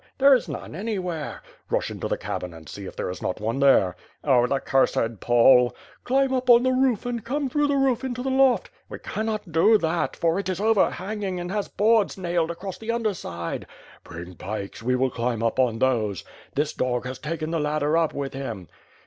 "There 0.17 0.33
is 0.33 0.47
none 0.49 0.73
anywhere." 0.73 1.43
"Rush 1.69 1.91
into, 1.91 2.07
the 2.07 2.17
cabin 2.17 2.55
and 2.55 2.67
see 2.67 2.85
if 2.87 2.95
there 2.95 3.11
is 3.11 3.21
not 3.21 3.39
one 3.39 3.59
there!" 3.59 3.95
"Oh, 4.23 4.47
the 4.47 4.59
cursed 4.59 5.19
Pole!" 5.19 5.75
"Climb 6.05 6.33
up 6.33 6.49
on 6.49 6.63
the 6.63 6.71
roof, 6.71 7.05
and 7.05 7.23
come 7.23 7.47
through 7.51 7.67
the 7.67 7.75
roof 7.75 8.03
into 8.03 8.23
the 8.23 8.31
loft." 8.31 8.71
"We 8.89 8.97
cannot 8.97 9.51
do 9.51 9.77
that, 9.77 10.15
for 10.15 10.39
it 10.39 10.49
is 10.49 10.59
overhanging 10.59 11.39
and 11.39 11.51
has 11.51 11.67
boards 11.67 12.17
nailed 12.17 12.49
across 12.49 12.79
the 12.79 12.89
underside." 12.91 13.67
"Bring 14.03 14.33
pikes, 14.33 14.81
we 14.81 14.95
will 14.95 15.11
climb 15.11 15.43
up 15.43 15.59
on 15.59 15.77
those. 15.77 16.23
This 16.55 16.73
dog 16.73 17.05
has 17.05 17.19
taken 17.19 17.51
the 17.51 17.59
ladder 17.59 17.95
up 17.95 18.11
with 18.11 18.33
him." 18.33 18.69